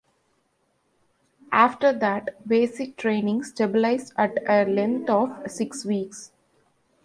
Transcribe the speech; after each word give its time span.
After 1.51 1.93
that, 1.93 2.47
basic 2.47 2.97
training 2.97 3.43
stabilized 3.43 4.13
at 4.17 4.35
a 4.49 4.65
length 4.65 5.11
of 5.11 5.29
six 5.45 5.85
weeks. 5.85 6.31